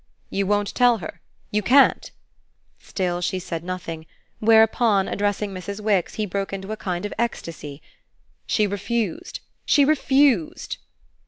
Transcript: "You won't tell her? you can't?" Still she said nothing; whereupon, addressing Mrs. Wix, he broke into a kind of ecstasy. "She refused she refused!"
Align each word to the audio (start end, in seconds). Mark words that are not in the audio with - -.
"You 0.31 0.47
won't 0.47 0.73
tell 0.73 0.97
her? 0.97 1.21
you 1.51 1.61
can't?" 1.61 2.09
Still 2.79 3.21
she 3.21 3.37
said 3.37 3.63
nothing; 3.63 4.07
whereupon, 4.39 5.07
addressing 5.07 5.53
Mrs. 5.53 5.79
Wix, 5.79 6.15
he 6.15 6.25
broke 6.25 6.51
into 6.51 6.71
a 6.71 6.75
kind 6.75 7.05
of 7.05 7.13
ecstasy. 7.19 7.83
"She 8.47 8.65
refused 8.65 9.41
she 9.63 9.85
refused!" 9.85 10.77